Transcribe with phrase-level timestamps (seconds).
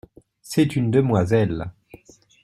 [0.41, 1.69] C'est une demoiselle.